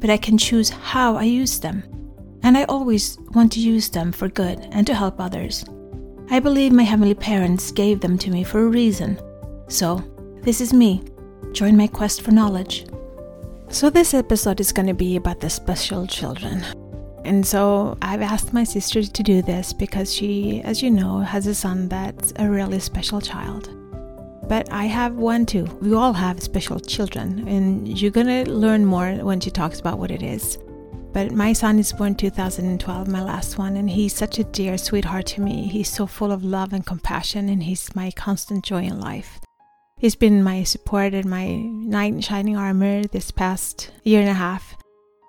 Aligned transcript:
but 0.00 0.10
I 0.10 0.16
can 0.16 0.38
choose 0.38 0.70
how 0.70 1.16
I 1.16 1.24
use 1.24 1.58
them. 1.60 1.82
And 2.42 2.56
I 2.56 2.64
always 2.64 3.18
want 3.34 3.52
to 3.52 3.60
use 3.60 3.88
them 3.88 4.12
for 4.12 4.28
good 4.28 4.60
and 4.70 4.86
to 4.86 4.94
help 4.94 5.20
others. 5.20 5.64
I 6.30 6.40
believe 6.40 6.72
my 6.72 6.82
heavenly 6.82 7.14
parents 7.14 7.70
gave 7.70 8.00
them 8.00 8.18
to 8.18 8.30
me 8.30 8.44
for 8.44 8.60
a 8.60 8.68
reason. 8.68 9.18
So, 9.68 10.02
this 10.42 10.60
is 10.60 10.72
me. 10.72 11.02
Join 11.52 11.76
my 11.76 11.86
quest 11.86 12.22
for 12.22 12.30
knowledge. 12.30 12.86
So, 13.68 13.90
this 13.90 14.14
episode 14.14 14.60
is 14.60 14.72
going 14.72 14.88
to 14.88 14.94
be 14.94 15.16
about 15.16 15.40
the 15.40 15.50
special 15.50 16.06
children. 16.06 16.64
And 17.24 17.46
so, 17.46 17.96
I've 18.02 18.22
asked 18.22 18.52
my 18.52 18.64
sister 18.64 19.02
to 19.02 19.22
do 19.22 19.42
this 19.42 19.72
because 19.72 20.14
she, 20.14 20.62
as 20.62 20.82
you 20.82 20.90
know, 20.90 21.20
has 21.20 21.46
a 21.46 21.54
son 21.54 21.88
that's 21.88 22.32
a 22.36 22.48
really 22.48 22.78
special 22.78 23.20
child 23.20 23.77
but 24.48 24.72
I 24.72 24.86
have 24.86 25.14
one 25.14 25.46
too. 25.46 25.64
We 25.80 25.94
all 25.94 26.12
have 26.12 26.42
special 26.42 26.80
children, 26.80 27.46
and 27.46 27.86
you're 28.00 28.10
gonna 28.10 28.44
learn 28.44 28.84
more 28.84 29.12
when 29.12 29.40
she 29.40 29.50
talks 29.50 29.80
about 29.80 29.98
what 29.98 30.10
it 30.10 30.22
is. 30.22 30.58
But 31.12 31.32
my 31.32 31.52
son 31.52 31.78
is 31.78 31.92
born 31.92 32.14
2012, 32.14 33.08
my 33.08 33.22
last 33.22 33.58
one, 33.58 33.76
and 33.76 33.88
he's 33.88 34.14
such 34.14 34.38
a 34.38 34.44
dear 34.44 34.78
sweetheart 34.78 35.26
to 35.26 35.40
me. 35.40 35.66
He's 35.66 35.88
so 35.88 36.06
full 36.06 36.32
of 36.32 36.44
love 36.44 36.72
and 36.72 36.84
compassion, 36.84 37.48
and 37.48 37.62
he's 37.62 37.94
my 37.94 38.10
constant 38.10 38.64
joy 38.64 38.82
in 38.82 39.00
life. 39.00 39.40
He's 39.98 40.14
been 40.14 40.44
my 40.44 40.62
support 40.62 41.14
and 41.14 41.28
my 41.28 41.56
knight 41.56 42.12
in 42.12 42.20
shining 42.20 42.56
armor 42.56 43.04
this 43.04 43.30
past 43.30 43.90
year 44.04 44.20
and 44.20 44.28
a 44.28 44.34
half, 44.34 44.76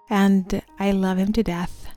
and 0.10 0.62
I 0.80 0.92
love 0.92 1.18
him 1.18 1.34
to 1.34 1.44
death. 1.44 1.88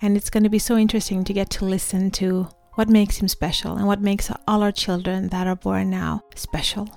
And 0.00 0.16
it's 0.16 0.30
going 0.30 0.44
to 0.44 0.50
be 0.50 0.58
so 0.58 0.76
interesting 0.76 1.24
to 1.24 1.32
get 1.32 1.50
to 1.50 1.64
listen 1.64 2.10
to 2.12 2.48
what 2.74 2.88
makes 2.88 3.16
him 3.16 3.28
special 3.28 3.76
and 3.76 3.86
what 3.86 4.00
makes 4.00 4.30
all 4.48 4.62
our 4.62 4.72
children 4.72 5.28
that 5.28 5.46
are 5.46 5.56
born 5.56 5.90
now 5.90 6.20
special. 6.34 6.88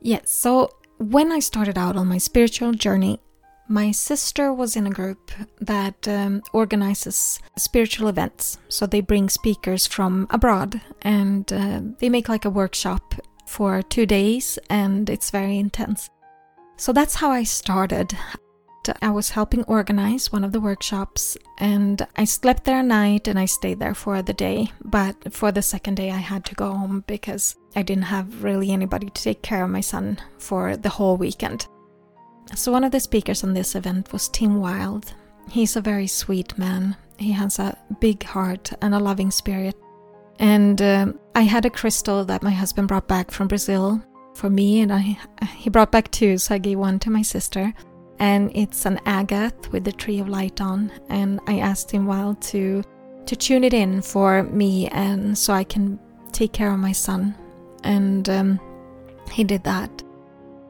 Yes, 0.00 0.30
so 0.30 0.70
when 0.98 1.32
I 1.32 1.38
started 1.38 1.78
out 1.78 1.96
on 1.96 2.08
my 2.08 2.18
spiritual 2.18 2.72
journey, 2.72 3.20
my 3.68 3.90
sister 3.90 4.52
was 4.52 4.76
in 4.76 4.86
a 4.86 4.90
group 4.90 5.30
that 5.60 6.06
um, 6.06 6.42
organizes 6.52 7.40
spiritual 7.56 8.08
events. 8.08 8.58
So 8.68 8.86
they 8.86 9.00
bring 9.00 9.28
speakers 9.30 9.86
from 9.86 10.26
abroad 10.30 10.80
and 11.02 11.50
uh, 11.50 11.80
they 11.98 12.10
make 12.10 12.28
like 12.28 12.44
a 12.44 12.50
workshop 12.50 13.14
for 13.46 13.82
two 13.82 14.06
days 14.06 14.58
and 14.68 15.08
it's 15.08 15.30
very 15.30 15.58
intense. 15.58 16.10
So 16.76 16.92
that's 16.92 17.14
how 17.14 17.30
I 17.30 17.44
started. 17.44 18.14
I 19.02 19.10
was 19.10 19.30
helping 19.30 19.64
organize 19.64 20.32
one 20.32 20.44
of 20.44 20.52
the 20.52 20.60
workshops 20.60 21.36
and 21.58 22.06
I 22.16 22.24
slept 22.24 22.64
there 22.64 22.80
a 22.80 22.82
night 22.82 23.28
and 23.28 23.38
I 23.38 23.46
stayed 23.46 23.78
there 23.78 23.94
for 23.94 24.22
the 24.22 24.32
day. 24.32 24.70
But 24.84 25.32
for 25.32 25.52
the 25.52 25.62
second 25.62 25.96
day, 25.96 26.10
I 26.10 26.18
had 26.18 26.44
to 26.46 26.54
go 26.54 26.72
home 26.72 27.04
because 27.06 27.56
I 27.76 27.82
didn't 27.82 28.04
have 28.04 28.44
really 28.44 28.70
anybody 28.70 29.10
to 29.10 29.22
take 29.22 29.42
care 29.42 29.64
of 29.64 29.70
my 29.70 29.80
son 29.80 30.18
for 30.38 30.76
the 30.76 30.88
whole 30.88 31.16
weekend. 31.16 31.66
So, 32.54 32.72
one 32.72 32.84
of 32.84 32.92
the 32.92 33.00
speakers 33.00 33.42
on 33.42 33.54
this 33.54 33.74
event 33.74 34.12
was 34.12 34.28
Tim 34.28 34.60
Whild. 34.60 35.14
He's 35.48 35.76
a 35.76 35.80
very 35.80 36.06
sweet 36.06 36.56
man. 36.58 36.96
He 37.18 37.32
has 37.32 37.58
a 37.58 37.78
big 38.00 38.22
heart 38.22 38.72
and 38.82 38.94
a 38.94 38.98
loving 38.98 39.30
spirit. 39.30 39.76
And 40.38 40.82
uh, 40.82 41.12
I 41.34 41.42
had 41.42 41.64
a 41.64 41.70
crystal 41.70 42.24
that 42.26 42.42
my 42.42 42.50
husband 42.50 42.88
brought 42.88 43.08
back 43.08 43.30
from 43.30 43.48
Brazil 43.48 44.02
for 44.34 44.50
me, 44.50 44.80
and 44.80 44.92
I, 44.92 45.16
he 45.56 45.70
brought 45.70 45.92
back 45.92 46.10
two, 46.10 46.38
so 46.38 46.56
I 46.56 46.58
gave 46.58 46.78
one 46.78 46.98
to 47.00 47.10
my 47.10 47.22
sister 47.22 47.72
and 48.18 48.50
it's 48.54 48.86
an 48.86 49.00
agate 49.06 49.72
with 49.72 49.84
the 49.84 49.92
tree 49.92 50.20
of 50.20 50.28
light 50.28 50.60
on. 50.60 50.92
And 51.08 51.40
i 51.46 51.58
asked 51.58 51.90
him 51.90 52.06
well 52.06 52.34
to 52.52 52.82
to 53.26 53.36
tune 53.36 53.64
it 53.64 53.72
in 53.72 54.02
for 54.02 54.42
me 54.42 54.86
and 54.88 55.36
so 55.36 55.54
i 55.54 55.64
can 55.64 55.98
take 56.32 56.52
care 56.52 56.72
of 56.72 56.78
my 56.78 56.92
son. 56.92 57.34
And 57.84 58.28
um, 58.28 58.60
he 59.30 59.44
did 59.44 59.64
that. 59.64 60.02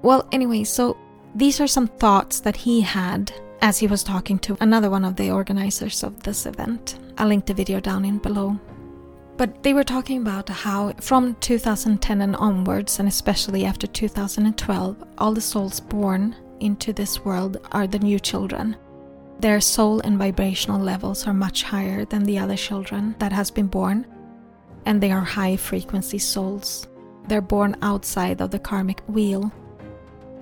Well 0.03 0.28
anyway 0.33 0.65
so 0.65 0.97
these 1.34 1.60
are 1.60 1.66
some 1.66 1.88
thoughts 1.88 2.41
that 2.41 2.56
he 2.56 2.81
had 2.81 3.33
as 3.60 3.78
he 3.78 3.87
was 3.87 4.04
talking 4.04 4.38
to 4.38 4.56
another 4.60 4.91
one 4.91 5.04
of 5.04 5.16
the 5.16 5.31
organizers 5.31 6.04
of 6.04 6.22
this 6.22 6.47
event. 6.47 6.99
I'll 7.16 7.28
link 7.28 7.47
the 7.47 7.54
video 7.54 7.81
down 7.81 8.04
in 8.04 8.19
below. 8.19 8.59
But 9.37 9.62
they 9.62 9.75
were 9.75 9.84
talking 9.84 10.21
about 10.21 10.49
how 10.49 10.93
from 11.00 11.34
2010 11.41 12.21
and 12.21 12.37
onwards 12.37 12.99
and 13.00 13.09
especially 13.09 13.65
after 13.65 13.87
2012 13.87 15.03
all 15.19 15.33
the 15.33 15.41
souls 15.41 15.81
born 15.81 16.37
into 16.60 16.92
this 16.92 17.25
world 17.25 17.59
are 17.72 17.87
the 17.87 17.98
new 17.98 18.19
children. 18.19 18.76
Their 19.41 19.60
soul 19.60 20.00
and 20.00 20.19
vibrational 20.19 20.81
levels 20.81 21.26
are 21.26 21.34
much 21.34 21.65
higher 21.65 22.04
than 22.04 22.25
the 22.25 22.38
other 22.38 22.56
children 22.56 23.15
that 23.19 23.32
has 23.32 23.50
been 23.50 23.66
born, 23.66 24.06
and 24.87 25.00
they 25.00 25.10
are 25.10 25.20
high 25.20 25.56
frequency 25.56 26.19
souls. 26.19 26.88
They're 27.28 27.41
born 27.41 27.76
outside 27.82 28.41
of 28.41 28.50
the 28.50 28.59
karmic 28.59 29.00
wheel. 29.09 29.53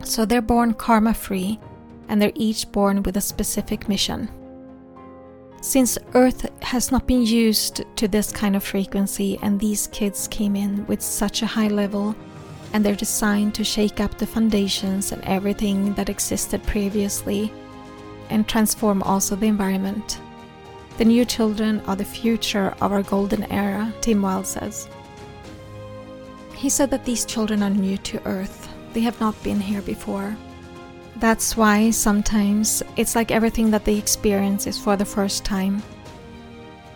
So 0.04 0.24
they're 0.24 0.42
born 0.42 0.74
karma 0.74 1.14
free, 1.14 1.58
and 2.08 2.20
they're 2.20 2.32
each 2.34 2.70
born 2.72 3.02
with 3.02 3.16
a 3.16 3.20
specific 3.20 3.88
mission. 3.88 4.28
Since 5.60 5.96
Earth 6.14 6.50
has 6.62 6.90
not 6.90 7.06
been 7.06 7.22
used 7.22 7.84
to 7.96 8.08
this 8.08 8.32
kind 8.32 8.56
of 8.56 8.64
frequency, 8.64 9.38
and 9.42 9.58
these 9.58 9.86
kids 9.88 10.26
came 10.28 10.56
in 10.56 10.84
with 10.86 11.00
such 11.00 11.42
a 11.42 11.46
high 11.46 11.68
level 11.68 12.16
and 12.72 12.84
they're 12.84 12.94
designed 12.94 13.54
to 13.54 13.64
shake 13.64 14.00
up 14.00 14.16
the 14.18 14.26
foundations 14.26 15.12
and 15.12 15.22
everything 15.24 15.94
that 15.94 16.08
existed 16.08 16.62
previously 16.64 17.52
and 18.30 18.48
transform 18.48 19.02
also 19.02 19.36
the 19.36 19.46
environment. 19.46 20.18
The 20.98 21.04
new 21.04 21.24
children 21.24 21.80
are 21.86 21.96
the 21.96 22.04
future 22.04 22.74
of 22.80 22.92
our 22.92 23.02
golden 23.02 23.44
era, 23.52 23.92
Tim 24.00 24.22
Whild 24.22 24.46
says. 24.46 24.88
He 26.54 26.68
said 26.68 26.90
that 26.90 27.04
these 27.04 27.24
children 27.24 27.62
are 27.62 27.70
new 27.70 27.98
to 27.98 28.26
Earth, 28.26 28.68
they 28.92 29.00
have 29.00 29.20
not 29.20 29.42
been 29.42 29.60
here 29.60 29.82
before. 29.82 30.36
That's 31.16 31.56
why 31.56 31.90
sometimes 31.90 32.82
it's 32.96 33.14
like 33.14 33.30
everything 33.30 33.70
that 33.70 33.84
they 33.84 33.96
experience 33.96 34.66
is 34.66 34.78
for 34.78 34.96
the 34.96 35.04
first 35.04 35.44
time. 35.44 35.82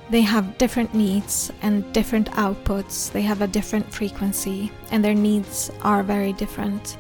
They 0.09 0.21
have 0.21 0.57
different 0.59 0.95
needs 0.95 1.51
and 1.63 1.93
different 1.93 2.31
outputs, 2.33 3.11
they 3.11 3.23
have 3.23 3.43
a 3.43 3.49
different 3.49 3.93
frequency, 3.93 4.71
and 4.91 5.05
their 5.05 5.15
needs 5.15 5.71
are 5.83 6.03
very 6.03 6.33
different. 6.33 6.97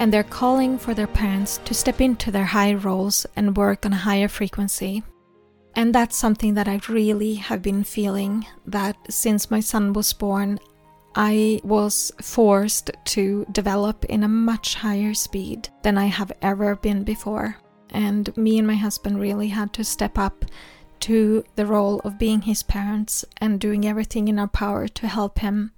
And 0.00 0.12
they're 0.12 0.24
calling 0.24 0.76
for 0.76 0.94
their 0.94 1.06
parents 1.06 1.60
to 1.64 1.74
step 1.74 2.00
into 2.00 2.32
their 2.32 2.44
high 2.44 2.74
roles 2.74 3.26
and 3.36 3.56
work 3.56 3.86
on 3.86 3.92
a 3.92 3.96
higher 3.96 4.28
frequency. 4.28 5.04
And 5.76 5.94
that's 5.94 6.16
something 6.16 6.54
that 6.54 6.68
I 6.68 6.80
really 6.88 7.34
have 7.34 7.62
been 7.62 7.84
feeling 7.84 8.46
that 8.66 8.96
since 9.08 9.50
my 9.50 9.60
son 9.60 9.92
was 9.92 10.12
born, 10.12 10.58
I 11.14 11.60
was 11.62 12.10
forced 12.20 12.90
to 13.04 13.46
develop 13.52 14.04
in 14.06 14.24
a 14.24 14.28
much 14.28 14.74
higher 14.74 15.14
speed 15.14 15.68
than 15.82 15.96
I 15.96 16.06
have 16.06 16.32
ever 16.42 16.74
been 16.74 17.04
before. 17.04 17.56
And 17.90 18.36
me 18.36 18.58
and 18.58 18.66
my 18.66 18.74
husband 18.74 19.20
really 19.20 19.48
had 19.48 19.72
to 19.74 19.84
step 19.84 20.18
up 20.18 20.44
to 21.04 21.44
the 21.56 21.66
role 21.66 22.00
of 22.00 22.18
being 22.18 22.40
his 22.40 22.62
parents 22.62 23.26
and 23.36 23.60
doing 23.60 23.86
everything 23.86 24.26
in 24.26 24.38
our 24.38 24.48
power 24.48 24.88
to 24.88 25.06
help 25.06 25.40
him. 25.40 25.70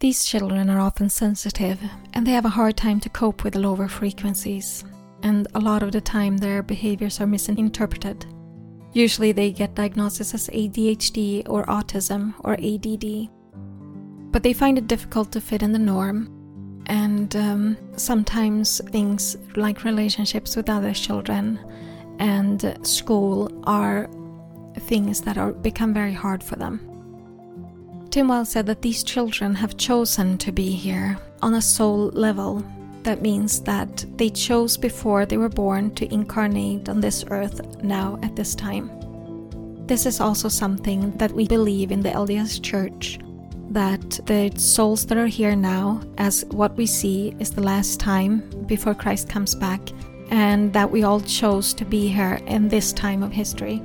These 0.00 0.24
children 0.24 0.70
are 0.70 0.80
often 0.80 1.10
sensitive 1.10 1.78
and 2.14 2.26
they 2.26 2.32
have 2.32 2.46
a 2.46 2.56
hard 2.56 2.74
time 2.74 3.00
to 3.00 3.10
cope 3.10 3.44
with 3.44 3.54
lower 3.54 3.86
frequencies, 3.86 4.82
and 5.22 5.46
a 5.54 5.60
lot 5.60 5.82
of 5.82 5.92
the 5.92 6.00
time 6.00 6.38
their 6.38 6.62
behaviors 6.62 7.20
are 7.20 7.26
misinterpreted. 7.26 8.24
Usually 8.94 9.32
they 9.32 9.52
get 9.52 9.74
diagnosis 9.74 10.32
as 10.32 10.48
ADHD 10.48 11.46
or 11.46 11.66
autism 11.66 12.32
or 12.40 12.54
ADD, 12.54 13.28
but 14.32 14.42
they 14.42 14.54
find 14.54 14.78
it 14.78 14.88
difficult 14.88 15.32
to 15.32 15.40
fit 15.42 15.62
in 15.62 15.72
the 15.72 15.78
norm. 15.78 16.30
And 16.86 17.36
um, 17.36 17.76
sometimes 17.96 18.80
things 18.88 19.36
like 19.54 19.84
relationships 19.84 20.56
with 20.56 20.70
other 20.70 20.94
children 20.94 21.58
and 22.18 22.78
school 22.86 23.50
are 23.64 24.08
things 24.80 25.20
that 25.22 25.38
are 25.38 25.52
become 25.52 25.94
very 25.94 26.12
hard 26.12 26.42
for 26.42 26.56
them. 26.56 26.80
Tim 28.10 28.28
Whild 28.28 28.46
said 28.46 28.66
that 28.66 28.82
these 28.82 29.02
children 29.02 29.54
have 29.54 29.76
chosen 29.76 30.38
to 30.38 30.52
be 30.52 30.70
here 30.70 31.18
on 31.42 31.54
a 31.54 31.62
soul 31.62 32.10
level. 32.10 32.64
That 33.02 33.22
means 33.22 33.60
that 33.62 34.04
they 34.16 34.30
chose 34.30 34.76
before 34.76 35.26
they 35.26 35.36
were 35.36 35.48
born 35.48 35.94
to 35.96 36.12
incarnate 36.12 36.88
on 36.88 37.00
this 37.00 37.24
earth 37.28 37.82
now 37.82 38.18
at 38.22 38.36
this 38.36 38.54
time. 38.54 38.90
This 39.86 40.06
is 40.06 40.20
also 40.20 40.48
something 40.48 41.10
that 41.18 41.32
we 41.32 41.46
believe 41.46 41.90
in 41.90 42.00
the 42.00 42.10
LDS 42.10 42.62
Church 42.62 43.18
that 43.70 44.20
the 44.26 44.52
souls 44.56 45.04
that 45.06 45.18
are 45.18 45.26
here 45.26 45.56
now, 45.56 46.00
as 46.18 46.44
what 46.46 46.76
we 46.76 46.86
see 46.86 47.34
is 47.40 47.50
the 47.50 47.62
last 47.62 47.98
time 47.98 48.48
before 48.66 48.94
Christ 48.94 49.28
comes 49.28 49.54
back, 49.54 49.80
and 50.34 50.72
that 50.72 50.90
we 50.90 51.04
all 51.04 51.20
chose 51.20 51.72
to 51.72 51.84
be 51.84 52.08
here 52.08 52.40
in 52.48 52.68
this 52.68 52.92
time 52.92 53.22
of 53.22 53.30
history. 53.30 53.80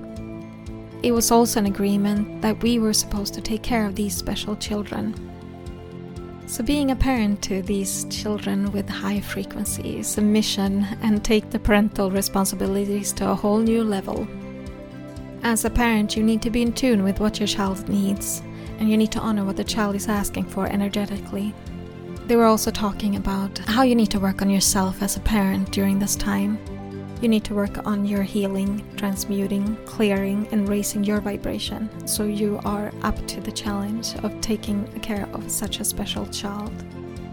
It 1.04 1.12
was 1.12 1.30
also 1.30 1.60
an 1.60 1.68
agreement 1.68 2.42
that 2.42 2.64
we 2.64 2.80
were 2.80 2.92
supposed 2.92 3.36
to 3.36 3.42
take 3.42 3.62
care 3.62 3.86
of 3.86 3.94
these 3.94 4.18
special 4.18 4.56
children. 4.56 5.14
So, 6.48 6.64
being 6.64 6.90
a 6.90 6.96
parent 6.96 7.44
to 7.44 7.62
these 7.62 8.06
children 8.06 8.72
with 8.72 8.90
high 8.90 9.22
frequency 9.22 10.00
is 10.00 10.18
a 10.18 10.22
mission 10.22 10.88
and 11.04 11.24
take 11.24 11.52
the 11.52 11.60
parental 11.60 12.10
responsibilities 12.10 13.14
to 13.14 13.30
a 13.30 13.36
whole 13.36 13.60
new 13.60 13.84
level. 13.84 14.28
As 15.44 15.66
a 15.66 15.70
parent, 15.70 16.18
you 16.18 16.24
need 16.24 16.42
to 16.42 16.50
be 16.50 16.64
in 16.64 16.74
tune 16.74 17.04
with 17.04 17.20
what 17.20 17.40
your 17.40 17.48
child 17.48 17.88
needs, 17.88 18.42
and 18.80 18.90
you 18.90 18.98
need 18.98 19.12
to 19.12 19.20
honor 19.20 19.46
what 19.46 19.56
the 19.56 19.64
child 19.64 19.96
is 19.96 20.08
asking 20.08 20.46
for 20.46 20.66
energetically. 20.66 21.54
They 22.30 22.36
were 22.36 22.46
also 22.46 22.70
talking 22.70 23.16
about 23.16 23.58
how 23.58 23.82
you 23.82 23.96
need 23.96 24.12
to 24.12 24.20
work 24.20 24.44
on 24.44 24.52
yourself 24.52 25.02
as 25.02 25.18
a 25.18 25.20
parent 25.20 25.72
during 25.72 25.98
this 25.98 26.16
time. 26.16 26.60
You 27.24 27.28
need 27.28 27.44
to 27.46 27.56
work 27.56 27.88
on 27.88 28.06
your 28.06 28.22
healing, 28.22 28.86
transmuting, 28.96 29.76
clearing, 29.86 30.48
and 30.52 30.70
raising 30.70 31.04
your 31.04 31.22
vibration 31.22 31.90
so 32.08 32.26
you 32.26 32.60
are 32.66 32.92
up 33.02 33.18
to 33.30 33.42
the 33.42 33.52
challenge 33.52 34.14
of 34.22 34.40
taking 34.42 34.86
care 35.02 35.28
of 35.34 35.50
such 35.50 35.80
a 35.80 35.84
special 35.84 36.28
child. 36.28 36.72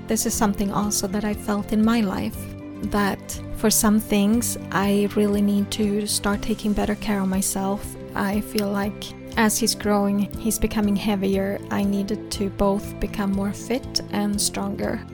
This 0.06 0.24
is 0.24 0.32
something 0.32 0.72
also 0.72 1.06
that 1.08 1.26
I 1.26 1.34
felt 1.34 1.74
in 1.74 1.84
my 1.84 2.00
life 2.00 2.38
that 2.84 3.38
for 3.56 3.68
some 3.68 4.00
things 4.00 4.56
I 4.72 5.10
really 5.14 5.42
need 5.42 5.70
to 5.72 6.06
start 6.06 6.40
taking 6.40 6.72
better 6.72 6.94
care 6.94 7.20
of 7.20 7.28
myself. 7.28 7.84
I 8.14 8.40
feel 8.40 8.70
like 8.70 9.04
as 9.36 9.58
he's 9.58 9.74
growing, 9.74 10.32
he's 10.38 10.58
becoming 10.58 10.96
heavier. 10.96 11.58
I 11.70 11.84
needed 11.84 12.30
to 12.32 12.50
both 12.50 12.98
become 13.00 13.32
more 13.32 13.52
fit 13.52 14.00
and 14.10 14.40
stronger. 14.40 15.04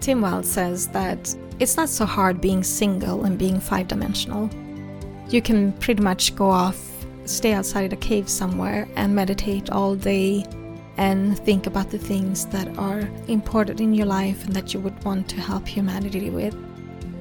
Tim 0.00 0.20
Whild 0.20 0.46
says 0.46 0.88
that 0.88 1.34
it's 1.60 1.76
not 1.76 1.88
so 1.88 2.04
hard 2.06 2.40
being 2.40 2.62
single 2.62 3.24
and 3.24 3.38
being 3.38 3.60
five 3.60 3.88
dimensional. 3.88 4.50
You 5.28 5.40
can 5.40 5.72
pretty 5.74 6.02
much 6.02 6.34
go 6.34 6.50
off, 6.50 6.78
stay 7.24 7.52
outside 7.52 7.92
a 7.92 7.96
cave 7.96 8.28
somewhere, 8.28 8.88
and 8.96 9.14
meditate 9.14 9.70
all 9.70 9.94
day 9.94 10.44
and 10.96 11.38
think 11.40 11.66
about 11.66 11.90
the 11.90 11.98
things 11.98 12.46
that 12.46 12.78
are 12.78 13.08
important 13.28 13.80
in 13.80 13.94
your 13.94 14.06
life 14.06 14.44
and 14.44 14.54
that 14.54 14.72
you 14.72 14.80
would 14.80 15.04
want 15.04 15.28
to 15.28 15.40
help 15.40 15.66
humanity 15.66 16.30
with. 16.30 16.56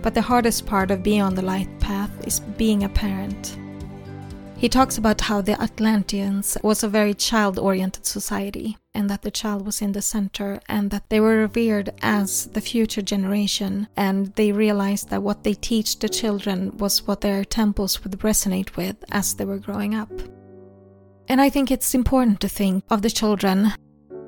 But 0.01 0.13
the 0.13 0.21
hardest 0.21 0.65
part 0.65 0.91
of 0.91 1.03
being 1.03 1.21
on 1.21 1.35
the 1.35 1.41
light 1.41 1.69
path 1.79 2.11
is 2.27 2.39
being 2.39 2.83
a 2.83 2.89
parent 2.89 3.57
he 4.63 4.69
talks 4.69 4.97
about 4.97 5.19
how 5.19 5.41
the 5.41 5.61
Atlanteans 5.61 6.57
was 6.63 6.83
a 6.83 6.87
very 6.87 7.13
child 7.13 7.59
oriented 7.59 8.05
society 8.05 8.77
and 8.93 9.09
that 9.09 9.21
the 9.21 9.29
child 9.29 9.65
was 9.65 9.81
in 9.81 9.91
the 9.91 10.01
center 10.01 10.57
and 10.69 10.89
that 10.89 11.09
they 11.09 11.19
were 11.19 11.35
revered 11.39 11.89
as 12.01 12.45
the 12.45 12.61
future 12.61 13.01
generation 13.01 13.89
and 13.97 14.33
they 14.35 14.53
realized 14.53 15.09
that 15.09 15.21
what 15.21 15.43
they 15.43 15.53
teach 15.53 15.99
the 15.99 16.07
children 16.07 16.77
was 16.77 17.05
what 17.05 17.19
their 17.19 17.43
temples 17.43 18.01
would 18.05 18.13
resonate 18.19 18.77
with 18.77 18.95
as 19.11 19.33
they 19.33 19.43
were 19.43 19.57
growing 19.57 19.93
up. 19.93 20.09
And 21.27 21.41
I 21.41 21.49
think 21.49 21.69
it's 21.69 21.93
important 21.93 22.39
to 22.39 22.47
think 22.47 22.85
of 22.89 23.01
the 23.01 23.09
children 23.09 23.73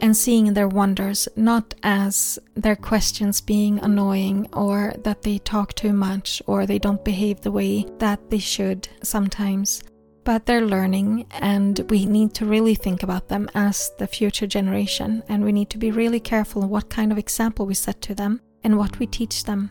and 0.02 0.18
seeing 0.18 0.54
their 0.54 0.68
wonders 0.68 1.30
not 1.38 1.74
as 1.82 2.38
their 2.56 2.76
questions 2.76 3.40
being 3.40 3.80
annoying 3.80 4.50
or 4.52 4.96
that 5.06 5.22
they 5.22 5.38
talk 5.38 5.76
too 5.76 5.94
much 5.94 6.42
or 6.46 6.66
they 6.66 6.78
don't 6.78 7.06
behave 7.06 7.40
the 7.40 7.54
way 7.54 7.86
that 8.00 8.30
they 8.30 8.40
should 8.40 8.90
sometimes, 9.02 9.82
but 10.26 10.46
they're 10.46 10.66
learning, 10.66 11.28
and 11.40 11.80
we 11.90 12.06
need 12.06 12.34
to 12.34 12.46
really 12.46 12.76
think 12.76 13.04
about 13.04 13.30
them 13.30 13.48
as 13.54 13.92
the 14.00 14.08
future 14.08 14.48
generation, 14.48 15.24
and 15.30 15.46
we 15.46 15.52
need 15.52 15.70
to 15.70 15.78
be 15.78 15.92
really 15.92 16.20
careful 16.20 16.68
what 16.68 16.90
kind 16.90 17.12
of 17.12 17.18
example 17.18 17.66
we 17.66 17.76
set 17.76 18.02
to 18.02 18.16
them 18.16 18.42
and 18.64 18.78
what 18.78 18.98
we 19.00 19.06
teach 19.06 19.44
them. 19.44 19.70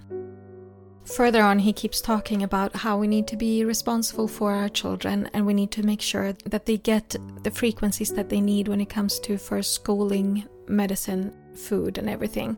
Further 1.16 1.42
on, 1.42 1.58
he 1.58 1.72
keeps 1.72 2.00
talking 2.00 2.44
about 2.44 2.74
how 2.74 2.96
we 2.96 3.08
need 3.08 3.26
to 3.26 3.36
be 3.36 3.64
responsible 3.64 4.28
for 4.28 4.52
our 4.52 4.70
children 4.70 5.28
and 5.34 5.44
we 5.44 5.52
need 5.52 5.70
to 5.72 5.82
make 5.82 6.00
sure 6.00 6.32
that 6.46 6.64
they 6.64 6.78
get 6.78 7.14
the 7.42 7.50
frequencies 7.50 8.10
that 8.14 8.30
they 8.30 8.40
need 8.40 8.68
when 8.68 8.80
it 8.80 8.88
comes 8.88 9.20
to 9.20 9.36
first 9.36 9.74
schooling, 9.74 10.48
medicine, 10.66 11.34
food, 11.54 11.98
and 11.98 12.08
everything. 12.08 12.56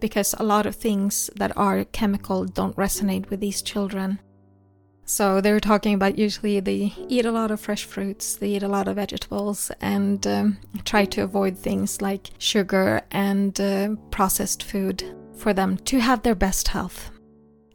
Because 0.00 0.34
a 0.38 0.42
lot 0.42 0.64
of 0.64 0.74
things 0.74 1.28
that 1.36 1.54
are 1.56 1.84
chemical 1.86 2.46
don't 2.46 2.76
resonate 2.76 3.28
with 3.28 3.40
these 3.40 3.60
children 3.60 4.18
so 5.04 5.40
they 5.40 5.52
were 5.52 5.60
talking 5.60 5.94
about 5.94 6.18
usually 6.18 6.60
they 6.60 6.94
eat 7.08 7.24
a 7.24 7.32
lot 7.32 7.50
of 7.50 7.60
fresh 7.60 7.84
fruits, 7.84 8.36
they 8.36 8.48
eat 8.48 8.62
a 8.62 8.68
lot 8.68 8.88
of 8.88 8.96
vegetables, 8.96 9.70
and 9.80 10.26
um, 10.26 10.58
try 10.84 11.04
to 11.06 11.22
avoid 11.22 11.58
things 11.58 12.00
like 12.00 12.30
sugar 12.38 13.02
and 13.10 13.60
uh, 13.60 13.96
processed 14.10 14.62
food 14.62 15.04
for 15.36 15.52
them 15.52 15.76
to 15.78 15.98
have 16.00 16.22
their 16.22 16.34
best 16.34 16.68
health. 16.68 17.10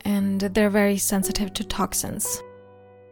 And 0.02 0.40
they're 0.40 0.70
very 0.70 0.98
sensitive 0.98 1.54
to 1.54 1.64
toxins. 1.66 2.42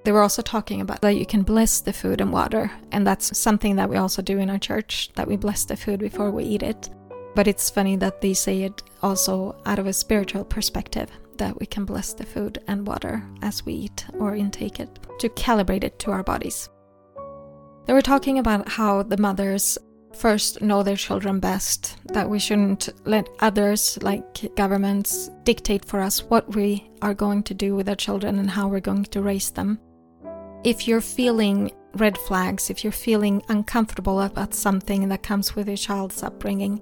They 0.06 0.12
were 0.12 0.22
also 0.22 0.42
talking 0.42 0.82
about 0.82 1.02
that 1.02 1.18
you 1.18 1.26
can 1.26 1.42
bless 1.42 1.82
the 1.82 1.92
food 1.92 2.22
and 2.22 2.32
water, 2.32 2.72
and 2.92 3.06
that's 3.06 3.38
something 3.38 3.76
that 3.76 3.90
we 3.90 3.98
also 3.98 4.22
do 4.22 4.40
in 4.40 4.50
our 4.50 4.60
church 4.60 5.10
that 5.16 5.28
we 5.28 5.36
bless 5.36 5.66
the 5.66 5.76
food 5.76 6.00
before 6.00 6.32
we 6.32 6.46
eat 6.46 6.64
it. 6.64 6.90
But 7.36 7.48
it's 7.48 7.70
funny 7.70 7.98
that 7.98 8.22
they 8.22 8.34
say 8.34 8.64
it 8.64 8.82
also 9.04 9.58
out 9.66 9.80
of 9.80 9.88
a 9.88 9.94
spiritual 9.94 10.46
perspective 10.46 11.12
that 11.38 11.60
we 11.60 11.66
can 11.66 11.86
bless 11.86 12.14
the 12.14 12.26
food 12.26 12.60
and 12.68 12.88
water 12.88 13.24
as 13.42 13.66
we 13.66 13.74
eat 13.74 14.06
or 14.20 14.36
intake 14.36 14.80
it 14.80 15.00
to 15.20 15.30
calibrate 15.30 15.84
it 15.84 16.00
to 16.00 16.12
our 16.12 16.24
bodies. 16.24 16.70
They 17.86 17.94
were 17.94 18.02
talking 18.02 18.40
about 18.40 18.70
how 18.70 19.04
the 19.04 19.18
mothers 19.18 19.78
first 20.16 20.62
know 20.62 20.82
their 20.82 20.96
children 20.96 21.40
best, 21.40 21.98
that 22.14 22.30
we 22.30 22.40
shouldn't 22.40 22.90
let 23.06 23.28
others, 23.40 24.00
like 24.02 24.56
governments, 24.56 25.30
dictate 25.44 25.86
for 25.86 26.00
us 26.00 26.24
what 26.24 26.56
we 26.56 26.90
are 27.02 27.14
going 27.14 27.44
to 27.44 27.54
do 27.54 27.76
with 27.76 27.90
our 27.90 27.96
children 27.96 28.40
and 28.40 28.50
how 28.50 28.68
we're 28.68 28.80
going 28.80 29.04
to 29.04 29.22
raise 29.22 29.52
them. 29.52 29.80
If 30.64 30.88
you're 30.88 31.02
feeling 31.02 31.72
red 31.94 32.18
flags, 32.18 32.70
if 32.70 32.84
you're 32.84 32.94
feeling 32.94 33.44
uncomfortable 33.50 34.22
about 34.22 34.54
something 34.54 35.10
that 35.10 35.22
comes 35.24 35.56
with 35.56 35.68
your 35.68 35.78
child's 35.78 36.24
upbringing, 36.24 36.82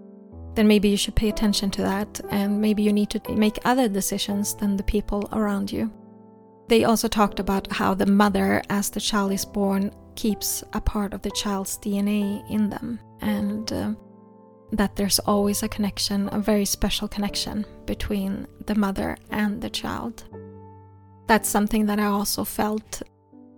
then 0.55 0.67
maybe 0.67 0.89
you 0.89 0.97
should 0.97 1.15
pay 1.15 1.29
attention 1.29 1.71
to 1.71 1.81
that 1.81 2.21
and 2.29 2.61
maybe 2.61 2.83
you 2.83 2.93
need 2.93 3.09
to 3.09 3.21
make 3.33 3.59
other 3.65 3.87
decisions 3.87 4.53
than 4.55 4.77
the 4.77 4.83
people 4.83 5.27
around 5.31 5.71
you. 5.71 5.91
They 6.67 6.83
also 6.85 7.07
talked 7.07 7.39
about 7.39 7.71
how 7.71 7.93
the 7.93 8.05
mother, 8.05 8.61
as 8.69 8.89
the 8.89 9.01
child 9.01 9.31
is 9.31 9.45
born, 9.45 9.91
keeps 10.15 10.63
a 10.73 10.81
part 10.81 11.13
of 11.13 11.21
the 11.21 11.31
child's 11.31 11.77
DNA 11.77 12.49
in 12.49 12.69
them 12.69 12.99
and 13.21 13.71
uh, 13.73 13.93
that 14.71 14.95
there's 14.95 15.19
always 15.19 15.63
a 15.63 15.67
connection, 15.67 16.29
a 16.31 16.39
very 16.39 16.65
special 16.65 17.07
connection 17.07 17.65
between 17.85 18.47
the 18.65 18.75
mother 18.75 19.17
and 19.29 19.61
the 19.61 19.69
child. 19.69 20.23
That's 21.27 21.49
something 21.49 21.85
that 21.87 21.99
I 21.99 22.05
also 22.05 22.43
felt. 22.43 23.01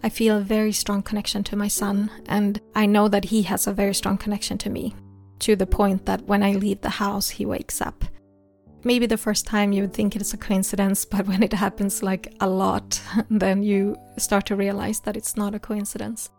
I 0.04 0.10
feel 0.10 0.38
a 0.38 0.42
very 0.42 0.72
strong 0.72 1.02
connection 1.02 1.44
to 1.46 1.56
my 1.56 1.68
son, 1.68 2.12
and 2.28 2.62
I 2.76 2.86
know 2.86 3.08
that 3.08 3.26
he 3.26 3.42
has 3.44 3.66
a 3.66 3.74
very 3.74 3.94
strong 3.94 4.18
connection 4.18 4.58
to 4.60 4.70
me 4.70 4.94
to 5.40 5.56
the 5.56 5.68
point 5.68 6.06
that 6.06 6.24
when 6.26 6.44
I 6.44 6.54
leave 6.54 6.82
the 6.82 6.90
house, 6.90 7.30
he 7.30 7.46
wakes 7.46 7.82
up. 7.82 8.06
Maybe 8.84 9.08
the 9.08 9.18
first 9.18 9.48
time 9.48 9.72
you 9.72 9.82
would 9.82 9.94
think 9.94 10.16
it's 10.16 10.34
a 10.34 10.38
coincidence, 10.38 11.06
but 11.14 11.28
when 11.28 11.44
it 11.44 11.54
happens 11.54 12.04
like 12.04 12.34
a 12.40 12.48
lot, 12.48 13.02
then 13.30 13.64
you 13.64 13.98
start 14.18 14.46
to 14.48 14.56
realize 14.56 15.00
that 15.02 15.18
it's 15.18 15.36
not 15.36 15.56
a 15.56 15.60
coincidence. 15.60 16.30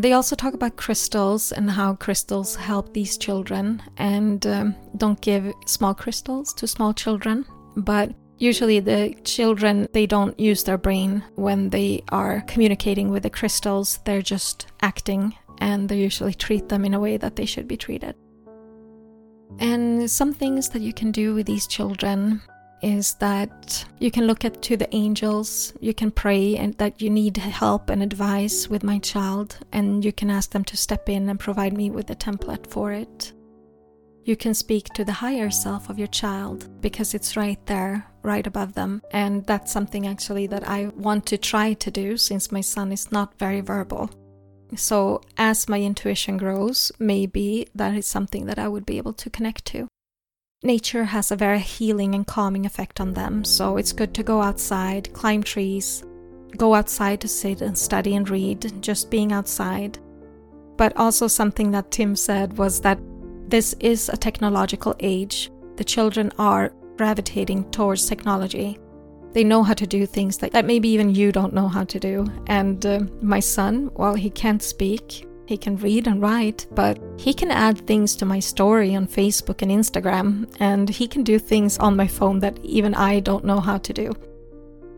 They 0.00 0.14
also 0.14 0.34
talk 0.34 0.54
about 0.54 0.78
crystals 0.78 1.52
and 1.52 1.70
how 1.70 1.94
crystals 1.94 2.56
help 2.56 2.94
these 2.94 3.18
children, 3.18 3.82
and 3.98 4.46
um, 4.46 4.74
don't 4.96 5.20
give 5.20 5.52
small 5.66 5.92
crystals 5.92 6.54
to 6.54 6.66
small 6.66 6.94
children. 6.94 7.44
But 7.76 8.14
usually, 8.38 8.80
the 8.80 9.14
children 9.24 9.86
they 9.92 10.06
don't 10.06 10.40
use 10.40 10.64
their 10.64 10.78
brain 10.78 11.22
when 11.34 11.68
they 11.68 12.02
are 12.08 12.42
communicating 12.46 13.10
with 13.10 13.24
the 13.24 13.30
crystals, 13.30 13.98
they're 14.06 14.22
just 14.22 14.68
acting 14.80 15.34
and 15.60 15.88
they 15.88 15.98
usually 15.98 16.34
treat 16.34 16.68
them 16.68 16.84
in 16.84 16.94
a 16.94 17.00
way 17.00 17.16
that 17.16 17.36
they 17.36 17.46
should 17.46 17.68
be 17.68 17.76
treated. 17.76 18.14
And 19.58 20.10
some 20.10 20.32
things 20.32 20.68
that 20.70 20.82
you 20.82 20.92
can 20.92 21.10
do 21.10 21.34
with 21.34 21.46
these 21.46 21.66
children 21.66 22.40
is 22.82 23.14
that 23.14 23.84
you 23.98 24.10
can 24.10 24.26
look 24.26 24.44
at 24.44 24.62
to 24.62 24.76
the 24.76 24.92
angels, 24.94 25.74
you 25.80 25.92
can 25.92 26.10
pray 26.10 26.56
and 26.56 26.74
that 26.78 27.02
you 27.02 27.10
need 27.10 27.36
help 27.36 27.90
and 27.90 28.02
advice 28.02 28.68
with 28.68 28.82
my 28.82 28.98
child, 28.98 29.58
and 29.72 30.04
you 30.04 30.12
can 30.12 30.30
ask 30.30 30.50
them 30.50 30.64
to 30.64 30.76
step 30.76 31.08
in 31.08 31.28
and 31.28 31.38
provide 31.38 31.76
me 31.76 31.90
with 31.90 32.08
a 32.10 32.14
template 32.14 32.66
for 32.66 32.92
it. 32.92 33.32
You 34.24 34.36
can 34.36 34.54
speak 34.54 34.86
to 34.90 35.04
the 35.04 35.12
higher 35.12 35.50
self 35.50 35.88
of 35.88 35.98
your 35.98 36.08
child 36.08 36.68
because 36.80 37.14
it's 37.14 37.36
right 37.36 37.64
there, 37.66 38.06
right 38.22 38.46
above 38.46 38.74
them. 38.74 39.02
And 39.10 39.44
that's 39.46 39.72
something 39.72 40.06
actually 40.06 40.46
that 40.48 40.68
I 40.68 40.86
want 40.96 41.26
to 41.26 41.38
try 41.38 41.72
to 41.72 41.90
do 41.90 42.16
since 42.16 42.52
my 42.52 42.60
son 42.60 42.92
is 42.92 43.10
not 43.10 43.38
very 43.38 43.60
verbal. 43.60 44.10
So, 44.76 45.22
as 45.36 45.68
my 45.68 45.80
intuition 45.80 46.36
grows, 46.36 46.92
maybe 46.98 47.68
that 47.74 47.94
is 47.94 48.06
something 48.06 48.46
that 48.46 48.58
I 48.58 48.68
would 48.68 48.86
be 48.86 48.98
able 48.98 49.12
to 49.14 49.30
connect 49.30 49.64
to. 49.66 49.88
Nature 50.62 51.04
has 51.04 51.30
a 51.30 51.36
very 51.36 51.58
healing 51.58 52.14
and 52.14 52.26
calming 52.26 52.66
effect 52.66 53.00
on 53.00 53.14
them, 53.14 53.44
so 53.44 53.76
it's 53.76 53.92
good 53.92 54.12
to 54.14 54.22
go 54.22 54.42
outside, 54.42 55.12
climb 55.14 55.42
trees, 55.42 56.04
go 56.56 56.74
outside 56.74 57.20
to 57.22 57.28
sit 57.28 57.62
and 57.62 57.76
study 57.76 58.14
and 58.14 58.28
read, 58.28 58.82
just 58.82 59.10
being 59.10 59.32
outside. 59.32 59.98
But 60.76 60.96
also, 60.96 61.26
something 61.28 61.70
that 61.70 61.90
Tim 61.90 62.14
said 62.14 62.58
was 62.58 62.80
that 62.82 62.98
this 63.48 63.74
is 63.80 64.08
a 64.08 64.16
technological 64.16 64.94
age. 65.00 65.50
The 65.76 65.84
children 65.84 66.30
are 66.38 66.72
gravitating 66.96 67.70
towards 67.70 68.06
technology. 68.06 68.78
They 69.32 69.44
know 69.44 69.62
how 69.62 69.74
to 69.74 69.86
do 69.86 70.06
things 70.06 70.38
that, 70.38 70.52
that 70.52 70.64
maybe 70.64 70.88
even 70.88 71.14
you 71.14 71.32
don't 71.32 71.54
know 71.54 71.68
how 71.68 71.84
to 71.84 72.00
do. 72.00 72.26
And 72.46 72.84
uh, 72.84 73.00
my 73.22 73.40
son, 73.40 73.90
while 73.94 74.14
he 74.14 74.30
can't 74.30 74.62
speak, 74.62 75.26
he 75.46 75.56
can 75.56 75.76
read 75.76 76.06
and 76.06 76.22
write, 76.22 76.66
but 76.72 76.98
he 77.16 77.34
can 77.34 77.50
add 77.50 77.86
things 77.86 78.14
to 78.16 78.24
my 78.24 78.38
story 78.38 78.94
on 78.94 79.08
Facebook 79.08 79.62
and 79.62 79.70
Instagram, 79.70 80.48
and 80.60 80.88
he 80.88 81.08
can 81.08 81.24
do 81.24 81.40
things 81.40 81.76
on 81.78 81.96
my 81.96 82.06
phone 82.06 82.38
that 82.38 82.58
even 82.64 82.94
I 82.94 83.18
don't 83.18 83.44
know 83.44 83.58
how 83.58 83.78
to 83.78 83.92
do. 83.92 84.12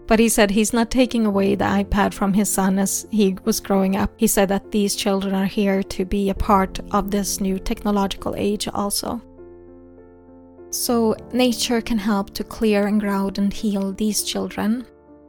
But 0.06 0.18
he 0.18 0.28
said 0.28 0.50
he's 0.50 0.74
not 0.74 0.90
taking 0.90 1.24
away 1.24 1.54
the 1.54 1.64
iPad 1.64 2.12
from 2.12 2.34
his 2.34 2.50
son 2.50 2.78
as 2.78 3.06
he 3.10 3.38
was 3.44 3.60
growing 3.60 3.96
up. 3.96 4.12
He 4.18 4.26
said 4.26 4.48
that 4.48 4.70
these 4.72 4.94
children 4.94 5.34
are 5.34 5.46
here 5.46 5.82
to 5.84 6.04
be 6.04 6.28
a 6.28 6.34
part 6.34 6.80
of 6.90 7.10
this 7.10 7.40
new 7.40 7.58
technological 7.58 8.34
age 8.36 8.68
also. 8.68 9.22
So, 10.72 11.14
nature 11.34 11.82
can 11.82 11.98
help 11.98 12.32
to 12.32 12.42
clear 12.42 12.86
and 12.86 12.98
ground 12.98 13.36
and 13.36 13.52
heal 13.52 13.92
these 13.92 14.22
children, 14.22 14.86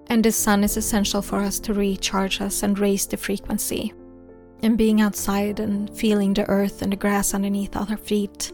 and 0.08 0.24
the 0.24 0.32
sun 0.32 0.64
is 0.64 0.78
essential 0.78 1.22
for 1.22 1.40
us 1.40 1.60
to 1.60 1.74
recharge 1.74 2.40
us 2.40 2.64
and 2.64 2.80
raise 2.80 3.06
the 3.06 3.18
frequency. 3.18 3.94
And 4.62 4.78
being 4.78 5.02
outside 5.02 5.60
and 5.60 5.94
feeling 5.98 6.34
the 6.34 6.48
earth 6.50 6.82
and 6.82 6.94
the 6.94 6.96
grass 6.96 7.34
underneath 7.34 7.76
our 7.76 7.98
feet. 7.98 8.54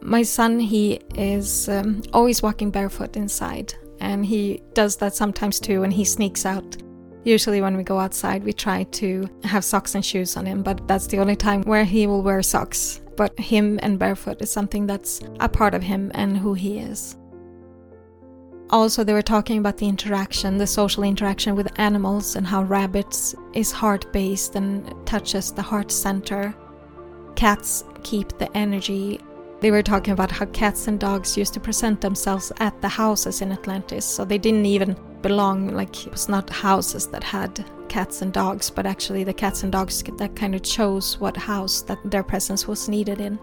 My 0.00 0.24
son, 0.24 0.58
he 0.58 1.00
is 1.14 1.68
um, 1.68 2.02
always 2.12 2.42
walking 2.42 2.72
barefoot 2.72 3.16
inside, 3.16 3.74
and 4.00 4.26
he 4.26 4.62
does 4.74 4.96
that 4.96 5.14
sometimes 5.14 5.60
too 5.60 5.82
when 5.82 5.92
he 5.92 6.04
sneaks 6.04 6.44
out. 6.44 6.76
Usually, 7.26 7.60
when 7.60 7.76
we 7.76 7.82
go 7.82 7.98
outside, 7.98 8.44
we 8.44 8.52
try 8.52 8.84
to 8.84 9.28
have 9.42 9.64
socks 9.64 9.96
and 9.96 10.04
shoes 10.04 10.36
on 10.36 10.46
him, 10.46 10.62
but 10.62 10.86
that's 10.86 11.08
the 11.08 11.18
only 11.18 11.34
time 11.34 11.62
where 11.62 11.84
he 11.84 12.06
will 12.06 12.22
wear 12.22 12.40
socks. 12.40 13.00
But 13.16 13.36
him 13.36 13.80
and 13.82 13.98
barefoot 13.98 14.40
is 14.40 14.48
something 14.48 14.86
that's 14.86 15.20
a 15.40 15.48
part 15.48 15.74
of 15.74 15.82
him 15.82 16.12
and 16.14 16.38
who 16.38 16.54
he 16.54 16.78
is. 16.78 17.16
Also, 18.70 19.02
they 19.02 19.12
were 19.12 19.22
talking 19.22 19.58
about 19.58 19.76
the 19.76 19.88
interaction, 19.88 20.56
the 20.56 20.68
social 20.68 21.02
interaction 21.02 21.56
with 21.56 21.76
animals, 21.80 22.36
and 22.36 22.46
how 22.46 22.62
rabbits 22.62 23.34
is 23.54 23.72
heart 23.72 24.12
based 24.12 24.54
and 24.54 24.94
touches 25.04 25.50
the 25.50 25.62
heart 25.62 25.90
center. 25.90 26.54
Cats 27.34 27.82
keep 28.04 28.38
the 28.38 28.56
energy 28.56 29.20
they 29.60 29.70
were 29.70 29.82
talking 29.82 30.12
about 30.12 30.30
how 30.30 30.46
cats 30.46 30.86
and 30.86 31.00
dogs 31.00 31.36
used 31.36 31.54
to 31.54 31.60
present 31.60 32.00
themselves 32.00 32.52
at 32.58 32.80
the 32.82 32.88
houses 32.88 33.40
in 33.40 33.52
Atlantis, 33.52 34.04
so 34.04 34.24
they 34.24 34.38
didn't 34.38 34.66
even 34.66 34.96
belong, 35.22 35.74
like, 35.74 36.06
it 36.06 36.12
was 36.12 36.28
not 36.28 36.50
houses 36.50 37.06
that 37.08 37.24
had 37.24 37.64
cats 37.88 38.22
and 38.22 38.32
dogs, 38.32 38.68
but 38.68 38.86
actually 38.86 39.24
the 39.24 39.32
cats 39.32 39.62
and 39.62 39.72
dogs 39.72 40.02
that 40.02 40.36
kind 40.36 40.54
of 40.54 40.62
chose 40.62 41.18
what 41.18 41.36
house 41.36 41.82
that 41.82 41.98
their 42.04 42.22
presence 42.22 42.68
was 42.68 42.88
needed 42.88 43.20
in. 43.20 43.38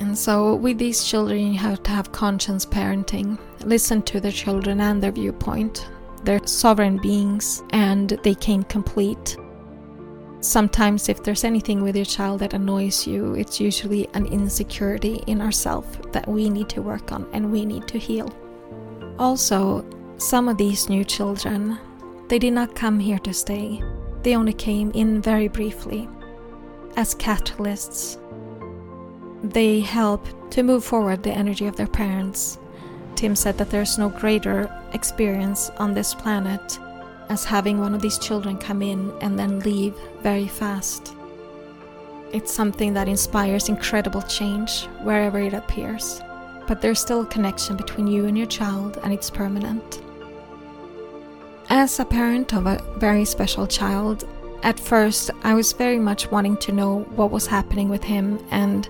And 0.00 0.16
so, 0.16 0.56
with 0.56 0.78
these 0.78 1.04
children, 1.04 1.52
you 1.52 1.58
have 1.58 1.82
to 1.84 1.90
have 1.90 2.10
conscience 2.10 2.66
parenting, 2.66 3.38
listen 3.64 4.02
to 4.02 4.20
the 4.20 4.32
children 4.32 4.80
and 4.80 5.02
their 5.02 5.12
viewpoint. 5.12 5.86
They're 6.24 6.44
sovereign 6.46 6.96
beings 6.98 7.62
and 7.70 8.08
they 8.24 8.34
came 8.34 8.62
complete 8.64 9.36
Sometimes, 10.44 11.08
if 11.08 11.22
there's 11.22 11.42
anything 11.42 11.82
with 11.82 11.96
your 11.96 12.04
child 12.04 12.40
that 12.40 12.52
annoys 12.52 13.06
you, 13.06 13.32
it's 13.32 13.60
usually 13.60 14.06
an 14.12 14.26
insecurity 14.26 15.24
in 15.26 15.40
ourselves 15.40 15.96
that 16.12 16.28
we 16.28 16.50
need 16.50 16.68
to 16.68 16.82
work 16.82 17.12
on 17.12 17.26
and 17.32 17.50
we 17.50 17.64
need 17.64 17.88
to 17.88 17.96
heal. 17.98 18.30
Also, 19.18 19.86
some 20.18 20.50
of 20.50 20.58
these 20.58 20.90
new 20.90 21.02
children, 21.02 21.78
they 22.28 22.38
did 22.38 22.52
not 22.52 22.74
come 22.74 23.00
here 23.00 23.18
to 23.20 23.32
stay. 23.32 23.82
They 24.22 24.36
only 24.36 24.52
came 24.52 24.90
in 24.90 25.22
very 25.22 25.48
briefly 25.48 26.10
as 26.98 27.14
catalysts. 27.14 28.18
They 29.42 29.80
help 29.80 30.26
to 30.50 30.62
move 30.62 30.84
forward 30.84 31.22
the 31.22 31.32
energy 31.32 31.66
of 31.66 31.76
their 31.76 31.86
parents. 31.86 32.58
Tim 33.14 33.34
said 33.34 33.56
that 33.56 33.70
there's 33.70 33.96
no 33.96 34.10
greater 34.10 34.70
experience 34.92 35.70
on 35.78 35.94
this 35.94 36.12
planet 36.12 36.78
as 37.28 37.44
having 37.44 37.78
one 37.78 37.94
of 37.94 38.02
these 38.02 38.18
children 38.18 38.56
come 38.58 38.82
in 38.82 39.12
and 39.20 39.38
then 39.38 39.60
leave 39.60 39.94
very 40.22 40.48
fast. 40.48 41.14
It's 42.32 42.52
something 42.52 42.94
that 42.94 43.08
inspires 43.08 43.68
incredible 43.68 44.22
change 44.22 44.86
wherever 45.02 45.38
it 45.38 45.54
appears, 45.54 46.20
but 46.66 46.80
there's 46.80 47.00
still 47.00 47.22
a 47.22 47.26
connection 47.26 47.76
between 47.76 48.06
you 48.06 48.26
and 48.26 48.36
your 48.36 48.46
child, 48.46 48.98
and 49.02 49.12
it's 49.12 49.30
permanent. 49.30 50.02
As 51.68 51.98
a 51.98 52.04
parent 52.04 52.52
of 52.52 52.66
a 52.66 52.82
very 52.96 53.24
special 53.24 53.66
child, 53.66 54.24
at 54.62 54.80
first 54.80 55.30
I 55.42 55.54
was 55.54 55.72
very 55.72 55.98
much 55.98 56.30
wanting 56.30 56.56
to 56.58 56.72
know 56.72 57.00
what 57.16 57.30
was 57.30 57.46
happening 57.46 57.88
with 57.88 58.02
him, 58.02 58.44
and 58.50 58.88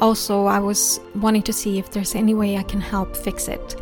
also 0.00 0.46
I 0.46 0.58
was 0.58 1.00
wanting 1.14 1.42
to 1.42 1.52
see 1.52 1.78
if 1.78 1.90
there's 1.90 2.14
any 2.14 2.34
way 2.34 2.56
I 2.56 2.62
can 2.64 2.80
help 2.80 3.16
fix 3.16 3.48
it 3.48 3.76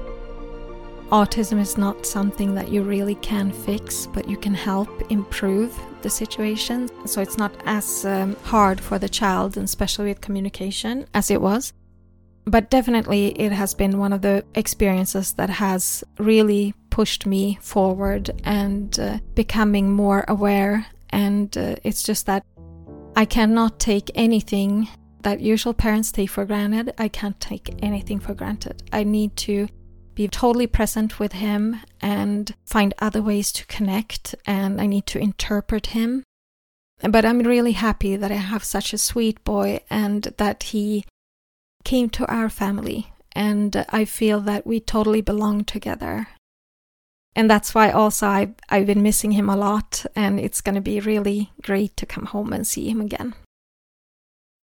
autism 1.11 1.61
is 1.61 1.77
not 1.77 2.07
something 2.07 2.55
that 2.55 2.71
you 2.71 2.83
really 2.83 3.17
can 3.17 3.53
fix, 3.53 4.07
but 4.07 4.29
you 4.29 4.37
can 4.37 4.55
help 4.55 4.89
improve 5.11 5.79
the 6.03 6.11
situation. 6.11 6.89
So 7.07 7.21
it's 7.21 7.37
not 7.37 7.53
as 7.67 8.05
um, 8.05 8.37
hard 8.45 8.81
for 8.81 8.99
the 8.99 9.09
child, 9.09 9.57
and 9.57 9.65
especially 9.65 10.07
with 10.07 10.21
communication, 10.21 11.07
as 11.13 11.31
it 11.31 11.41
was. 11.41 11.73
But 12.45 12.71
definitely, 12.71 13.29
it 13.39 13.53
has 13.53 13.75
been 13.75 13.99
one 13.99 14.13
of 14.13 14.23
the 14.23 14.45
experiences 14.55 15.35
that 15.35 15.51
has 15.51 16.03
really 16.19 16.75
pushed 16.91 17.27
me 17.27 17.59
forward 17.61 18.31
and 18.45 18.99
uh, 18.99 19.19
becoming 19.35 19.91
more 19.93 20.25
aware. 20.27 20.87
And 21.11 21.57
uh, 21.57 21.77
it's 21.85 22.03
just 22.03 22.27
that 22.27 22.45
I 23.17 23.25
cannot 23.25 23.79
take 23.79 24.11
anything 24.15 24.89
that 25.23 25.41
usual 25.41 25.75
parents 25.75 26.11
take 26.13 26.31
for 26.31 26.45
granted. 26.45 26.95
I 26.99 27.09
can't 27.09 27.39
take 27.41 27.75
anything 27.83 28.21
for 28.21 28.33
granted. 28.33 28.83
I 28.93 29.05
need 29.05 29.37
to 29.39 29.69
be 30.21 30.29
totally 30.29 30.67
present 30.67 31.19
with 31.19 31.33
him 31.33 31.81
and 32.03 32.55
find 32.67 32.93
other 32.99 33.23
ways 33.23 33.51
to 33.51 33.65
connect, 33.69 34.35
and 34.45 34.79
I 34.79 34.85
need 34.85 35.07
to 35.07 35.19
interpret 35.19 35.87
him. 35.99 36.25
But 37.01 37.25
I'm 37.25 37.39
really 37.39 37.73
happy 37.73 38.17
that 38.17 38.31
I 38.31 38.35
have 38.35 38.63
such 38.63 38.93
a 38.93 38.99
sweet 38.99 39.43
boy 39.45 39.81
and 39.89 40.25
that 40.37 40.65
he 40.75 41.07
came 41.85 42.11
to 42.11 42.27
our 42.27 42.51
family, 42.51 43.15
and 43.33 43.87
I 43.89 44.05
feel 44.05 44.41
that 44.41 44.67
we 44.67 44.79
totally 44.79 45.23
belong 45.23 45.65
together. 45.65 46.29
And 47.35 47.51
that's 47.51 47.75
why 47.75 47.91
also 47.91 48.27
I've, 48.27 48.55
I've 48.69 48.89
been 48.93 49.03
missing 49.03 49.33
him 49.33 49.49
a 49.49 49.57
lot, 49.57 50.05
and 50.15 50.39
it's 50.39 50.61
going 50.61 50.75
to 50.75 50.83
be 50.83 51.01
really 51.01 51.51
great 51.63 51.97
to 51.97 52.05
come 52.05 52.27
home 52.27 52.53
and 52.53 52.67
see 52.67 52.91
him 52.91 53.01
again. 53.01 53.33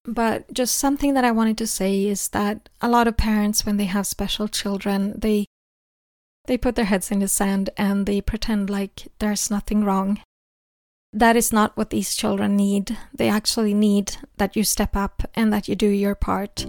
But 0.07 0.53
just 0.53 0.75
something 0.75 1.13
that 1.15 1.25
I 1.25 1.31
wanted 1.31 1.57
to 1.59 1.67
say 1.67 2.05
is 2.05 2.29
that 2.29 2.69
a 2.81 2.89
lot 2.89 3.07
of 3.07 3.17
parents, 3.17 3.65
when 3.65 3.77
they 3.77 3.85
have 3.85 4.07
special 4.07 4.47
children, 4.47 5.13
they 5.17 5.45
they 6.47 6.57
put 6.57 6.75
their 6.75 6.85
heads 6.85 7.11
in 7.11 7.19
the 7.19 7.27
sand 7.27 7.71
and 7.75 8.05
they 8.05 8.21
pretend 8.21 8.69
like 8.69 9.07
there's 9.17 9.49
nothing 9.49 9.83
wrong. 9.83 10.21
That 11.11 11.35
is 11.35 11.51
not 11.51 11.75
what 11.75 11.89
these 11.89 12.13
children 12.13 12.55
need. 12.55 12.95
They 13.13 13.29
actually 13.29 13.73
need 13.73 14.17
that 14.37 14.55
you 14.55 14.63
step 14.63 14.95
up 14.95 15.23
and 15.33 15.51
that 15.51 15.67
you 15.67 15.75
do 15.75 15.87
your 15.87 16.13
part 16.13 16.65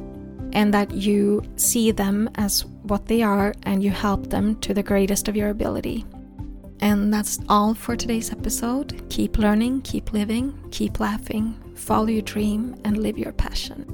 and 0.53 0.73
that 0.73 0.93
you 0.93 1.43
see 1.57 1.91
them 1.91 2.31
as 2.37 2.65
what 2.65 3.07
they 3.07 3.23
are 3.23 3.55
and 3.65 3.83
you 3.83 3.91
help 3.91 4.31
them 4.31 4.59
to 4.61 4.73
the 4.73 4.83
greatest 4.83 5.29
of 5.29 5.37
your 5.37 5.51
ability. 5.51 6.07
And 6.81 7.13
that's 7.13 7.41
all 7.49 7.75
for 7.75 7.97
today's 7.97 8.31
episode. 8.31 9.05
Keep 9.11 9.37
learning, 9.37 9.83
keep 9.83 10.13
living, 10.13 10.57
keep 10.71 11.01
laughing, 11.01 11.61
follow 11.77 12.07
your 12.07 12.23
dream, 12.23 12.75
and 12.85 12.99
live 12.99 13.19
your 13.19 13.33
passion. 13.33 13.85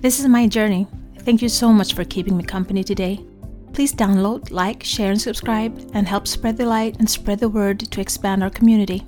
This 0.00 0.18
is 0.18 0.26
my 0.26 0.46
journey. 0.46 0.86
Thank 1.20 1.42
you 1.42 1.48
so 1.48 1.72
much 1.72 1.94
for 1.94 2.04
keeping 2.04 2.36
me 2.36 2.42
company 2.42 2.82
today. 2.82 3.24
Please 3.72 3.92
download, 3.92 4.50
like, 4.50 4.82
share, 4.82 5.10
and 5.10 5.20
subscribe, 5.20 5.90
and 5.94 6.08
help 6.08 6.26
spread 6.26 6.56
the 6.56 6.66
light 6.66 6.98
and 6.98 7.08
spread 7.08 7.38
the 7.38 7.48
word 7.48 7.78
to 7.78 8.00
expand 8.00 8.42
our 8.42 8.50
community. 8.50 9.06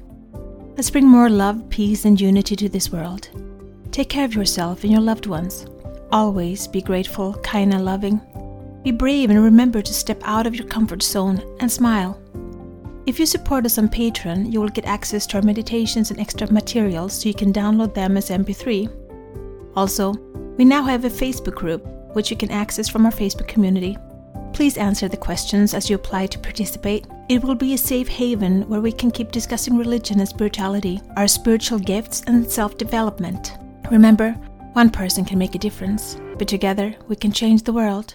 Let's 0.77 0.91
bring 0.91 1.07
more 1.07 1.29
love, 1.29 1.69
peace, 1.69 2.05
and 2.05 2.21
unity 2.21 2.57
to 2.57 2.69
this 2.69 2.93
world. 2.93 3.29
Take 3.91 4.09
care 4.09 4.25
of 4.25 4.35
yourself 4.35 4.85
and 4.85 4.93
your 4.93 5.01
loved 5.01 5.27
ones. 5.27 5.67
Always 6.13 6.69
be 6.69 6.81
grateful, 6.81 7.35
kind, 7.43 7.75
and 7.75 7.85
loving. 7.85 8.21
Be 8.85 8.91
brave 8.91 9.31
and 9.31 9.43
remember 9.43 9.83
to 9.83 9.95
step 9.95 10.21
out 10.25 10.47
of 10.47 10.55
your 10.55 10.67
comfort 10.67 11.03
zone 11.03 11.43
and 11.61 11.73
smile. 11.73 12.22
If 13.05 13.19
you 13.19 13.27
support 13.27 13.67
us 13.67 13.79
on 13.79 13.89
Patreon, 13.89 14.53
you 14.53 14.61
will 14.61 14.69
get 14.69 14.85
access 14.85 15.27
to 15.27 15.37
our 15.39 15.43
meditations 15.43 16.13
and 16.13 16.21
extra 16.21 16.51
materials 16.53 17.13
so 17.13 17.29
you 17.29 17.35
can 17.35 17.53
download 17.53 17.95
them 17.95 18.17
as 18.17 18.31
MP3. 18.31 18.89
Also, 19.75 20.13
we 20.57 20.65
now 20.65 20.85
have 20.85 21.05
a 21.05 21.11
Facebook 21.11 21.57
group 21.57 21.85
which 22.15 22.31
you 22.31 22.37
can 22.37 22.53
access 22.53 22.89
from 22.89 23.05
our 23.05 23.11
Facebook 23.11 23.49
community. 23.49 23.97
Please 24.53 24.77
answer 24.77 25.09
the 25.09 25.17
questions 25.17 25.75
as 25.75 25.91
you 25.91 25.97
apply 25.97 26.27
to 26.27 26.39
participate. 26.39 27.07
It 27.29 27.43
will 27.43 27.57
be 27.57 27.75
a 27.75 27.79
safe 27.79 28.07
haven 28.07 28.69
where 28.69 28.81
we 28.81 28.93
can 28.93 29.11
keep 29.11 29.33
discussing 29.33 29.77
religion 29.77 30.21
and 30.21 30.29
spirituality, 30.29 31.01
our 31.17 31.27
spiritual 31.27 31.81
gifts, 31.81 32.23
and 32.29 32.49
self 32.49 32.79
development. 32.79 33.55
Remember, 33.91 34.33
one 34.75 34.91
person 34.91 35.25
can 35.25 35.39
make 35.39 35.57
a 35.57 35.59
difference, 35.59 36.19
but 36.39 36.47
together 36.47 36.95
we 37.09 37.17
can 37.17 37.33
change 37.33 37.63
the 37.63 37.73
world. 37.73 38.15